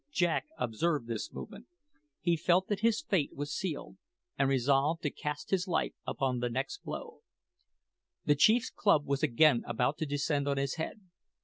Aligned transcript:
Jack 0.11 0.47
observed 0.57 1.05
this 1.07 1.31
movement. 1.31 1.67
He 2.21 2.35
felt 2.35 2.67
that 2.69 2.79
his 2.79 3.03
fate 3.03 3.35
was 3.35 3.53
sealed, 3.53 3.97
and 4.35 4.49
resolved 4.49 5.03
to 5.03 5.11
cast 5.11 5.51
his 5.51 5.67
life 5.67 5.93
upon 6.07 6.39
the 6.39 6.49
next 6.49 6.77
blow. 6.83 7.19
The 8.25 8.33
chief's 8.33 8.71
club 8.71 9.05
was 9.05 9.21
again 9.21 9.61
about 9.67 9.99
to 9.99 10.07
descend 10.07 10.47
on 10.47 10.57
his 10.57 10.77
head. 10.81 11.01